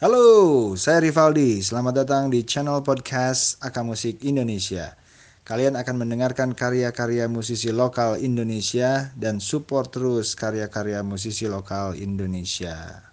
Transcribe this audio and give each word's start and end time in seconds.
Halo, 0.00 0.72
saya 0.80 1.04
Rivaldi. 1.04 1.60
Selamat 1.60 2.00
datang 2.00 2.32
di 2.32 2.40
channel 2.40 2.80
podcast 2.80 3.60
Aka 3.60 3.84
Musik 3.84 4.24
Indonesia. 4.24 4.96
Kalian 5.44 5.76
akan 5.76 6.00
mendengarkan 6.00 6.56
karya-karya 6.56 7.28
musisi 7.28 7.68
lokal 7.68 8.16
Indonesia 8.16 9.12
dan 9.12 9.44
support 9.44 9.92
terus 9.92 10.32
karya-karya 10.32 11.04
musisi 11.04 11.44
lokal 11.52 11.92
Indonesia. 12.00 13.04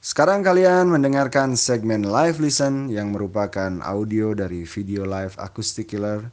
Sekarang 0.00 0.40
kalian 0.40 0.88
mendengarkan 0.88 1.60
segmen 1.60 2.08
live 2.08 2.40
listen 2.40 2.88
yang 2.88 3.12
merupakan 3.12 3.84
audio 3.84 4.32
dari 4.32 4.64
video 4.64 5.04
live 5.04 5.36
Acoustic 5.36 5.92
Killer 5.92 6.24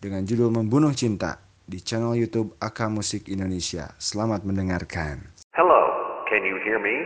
dengan 0.00 0.24
judul 0.24 0.48
Membunuh 0.48 0.96
Cinta 0.96 1.36
di 1.68 1.76
channel 1.84 2.16
YouTube 2.16 2.56
Aka 2.56 2.88
Musik 2.88 3.28
Indonesia. 3.28 3.92
Selamat 4.00 4.48
mendengarkan. 4.48 5.28
Hello, 5.52 5.84
can 6.32 6.40
you 6.40 6.56
hear 6.64 6.80
me? 6.80 7.04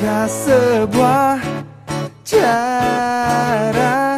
Adakah 0.00 0.32
sebuah 0.32 1.36
cara 2.24 4.16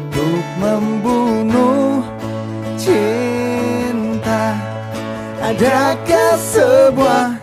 untuk 0.00 0.44
membunuh 0.56 2.00
cinta? 2.80 4.56
Adakah 5.44 6.32
sebuah 6.40 7.36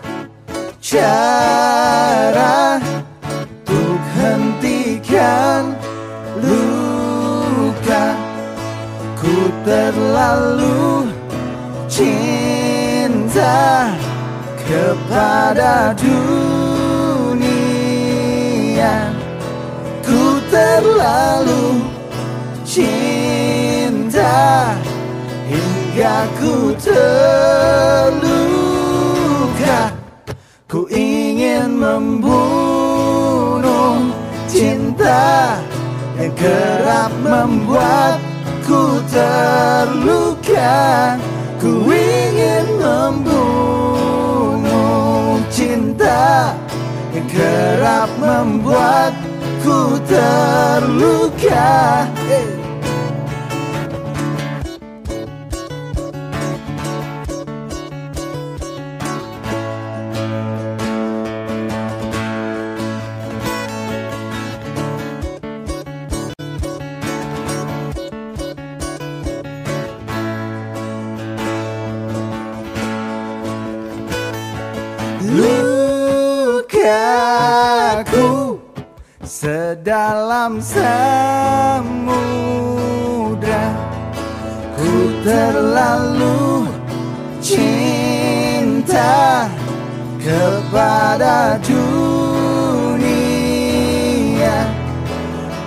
cara 0.82 2.82
untuk 3.30 3.98
hentikan 4.18 5.78
luka? 6.42 8.18
Ku 9.14 9.54
terlalu 9.62 11.14
cinta 11.86 13.94
kepada 14.66 15.94
dunia 15.94 16.51
Ku 20.02 20.42
terlalu 20.50 21.78
cinta 22.66 24.74
Hingga 25.46 26.26
ku 26.40 26.74
terluka. 26.80 28.16
Ku 30.66 30.88
ingin 30.90 31.78
membunuh 31.78 34.10
cinta 34.50 35.54
Yang 36.18 36.34
kerap 36.42 37.14
membuatku 37.22 38.98
terluka. 39.12 41.14
Ku 41.60 41.86
ingin 41.86 42.66
membunuh 42.82 43.62
cinta 45.52 46.56
Kerap 47.12 48.08
membuatku 48.16 50.00
terluka 50.08 51.68
hey. 52.24 52.61
Sedalam 79.42 80.62
samudra 80.62 82.14
Ku 84.78 85.10
terlalu 85.26 86.70
cinta 87.42 89.50
kepada 90.22 91.58
dunia. 91.58 93.02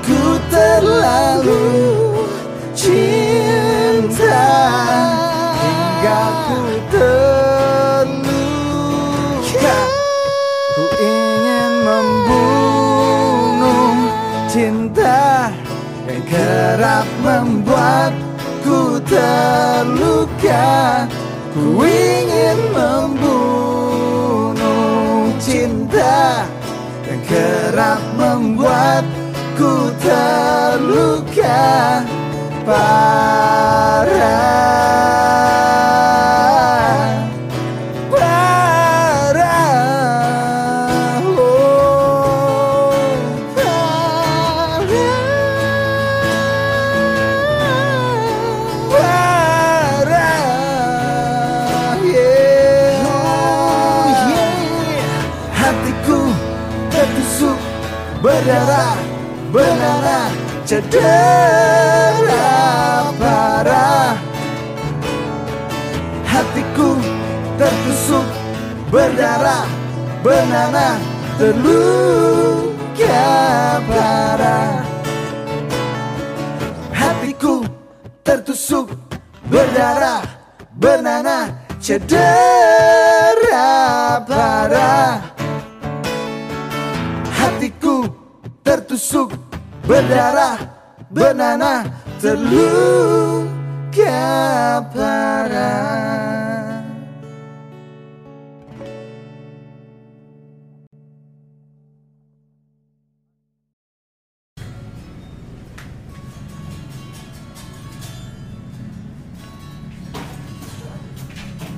Ku 0.08 0.40
terlalu 0.47 1.68
cinta 2.72 4.40
hingga 5.59 6.24
ku 6.47 6.80
terluka 6.96 7.45
kerap 16.35 17.07
membuatku 17.23 19.00
terluka. 19.07 21.07
Ku 21.56 21.88
ingin 21.88 22.59
membunuh 22.75 24.51
cinta 25.40 26.44
yang 27.07 27.23
kerap 27.23 28.03
membuatku 28.19 29.96
terluka. 30.03 32.03
Parah 32.66 34.25
berdarah 58.55 58.96
berdarah 59.52 60.31
cedera 60.63 62.47
parah. 63.19 64.16
Hatiku 66.23 66.96
tertusuk 67.59 68.28
berdarah 68.87 69.67
benana 70.23 70.96
terluka 71.35 73.28
parah. 73.91 74.87
Hatiku 76.96 77.67
tertusuk 78.23 78.87
berdarah 79.52 80.23
benana 80.79 81.52
cedera 81.84 83.15
tertusuk 88.96 89.36
berdarah 89.84 90.56
Benana 91.12 91.84
terluka 92.24 93.52
parah 94.96 96.80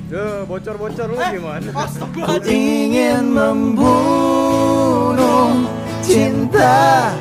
Duh, 0.07 0.47
bocor-bocor 0.47 1.11
lu 1.11 1.19
gimana? 1.19 1.67
Ku 2.15 2.39
ingin 2.47 3.27
membunuh 3.35 4.47
cinta 6.07 7.11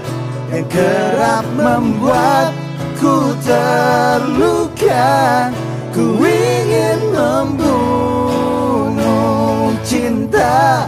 Yang 0.54 0.70
kerap 0.70 1.42
membuatku 1.58 3.34
terluka 3.42 5.10
Ku 5.90 6.22
ingin 6.22 7.10
membunuh 7.10 8.94
cinta 9.82 10.86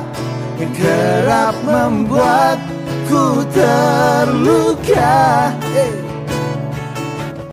Yang 0.62 0.78
kerap 0.78 1.58
membuatku 1.66 3.42
terluka 3.50 5.18
Eh. 5.74 6.07